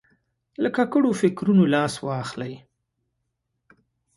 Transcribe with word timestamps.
له 0.61 0.69
ککړو 0.77 1.09
فکرونو 1.21 1.63
لاس 1.73 1.93
واخلي. 2.07 2.55